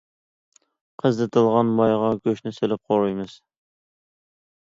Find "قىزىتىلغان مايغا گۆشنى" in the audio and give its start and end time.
1.03-2.55